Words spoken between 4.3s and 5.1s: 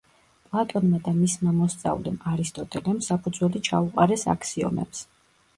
აქსიომებს.